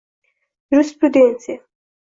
[0.71, 1.55] yurisprudensiya;